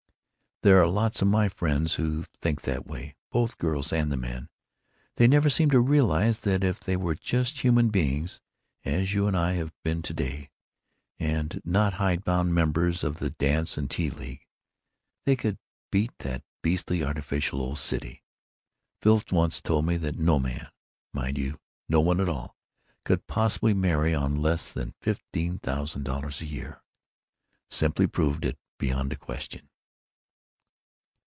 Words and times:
There 0.63 0.79
are 0.79 0.85
lots 0.87 1.23
of 1.23 1.27
my 1.27 1.49
friends 1.49 1.95
who 1.95 2.21
think 2.39 2.61
that 2.61 2.85
way, 2.85 3.15
both 3.31 3.57
the 3.57 3.63
girls 3.63 3.91
and 3.91 4.11
the 4.11 4.15
men. 4.15 4.47
They 5.15 5.25
never 5.25 5.49
seem 5.49 5.71
to 5.71 5.79
realize 5.79 6.37
that 6.41 6.63
if 6.63 6.79
they 6.81 6.95
were 6.95 7.15
just 7.15 7.61
human 7.63 7.89
beings, 7.89 8.41
as 8.85 9.11
you 9.11 9.25
and 9.25 9.35
I 9.35 9.53
have 9.53 9.73
been 9.81 10.03
to 10.03 10.13
day, 10.13 10.51
and 11.17 11.63
not 11.65 11.93
hide 11.95 12.23
bound 12.23 12.53
members 12.53 13.03
of 13.03 13.17
the 13.17 13.31
dance 13.31 13.75
and 13.75 13.89
tea 13.89 14.11
league, 14.11 14.45
they 15.25 15.35
could 15.35 15.57
beat 15.89 16.15
that 16.19 16.43
beastly 16.61 17.03
artificial 17.03 17.59
old 17.59 17.79
city.... 17.79 18.23
Phil 19.01 19.19
once 19.31 19.61
told 19.63 19.87
me 19.87 19.97
that 19.97 20.19
no 20.19 20.37
man—mind 20.37 21.39
you, 21.39 21.59
no 21.89 22.01
one 22.01 22.21
at 22.21 22.29
all—could 22.29 23.25
possibly 23.25 23.73
marry 23.73 24.13
on 24.13 24.35
less 24.35 24.71
than 24.71 24.93
fifteen 25.01 25.57
thousand 25.57 26.03
dollars 26.03 26.39
a 26.39 26.45
year. 26.45 26.83
Simply 27.71 28.05
proved 28.05 28.45
it 28.45 28.59
beyond 28.77 29.11
a 29.11 29.15
question." 29.15 29.67